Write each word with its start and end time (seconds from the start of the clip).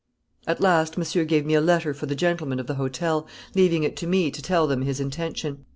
At 0.47 0.59
last 0.59 0.97
Monsieur 0.97 1.25
gave 1.25 1.45
me 1.45 1.53
a 1.53 1.61
letter 1.61 1.93
for 1.93 2.07
the 2.07 2.15
gentlemen 2.15 2.59
of 2.59 2.65
the 2.65 2.73
Hotel, 2.73 3.27
leaving 3.53 3.83
it 3.83 3.95
to 3.97 4.07
me 4.07 4.31
to 4.31 4.41
tell 4.41 4.65
them 4.65 4.81
his 4.81 4.99
intention. 4.99 5.65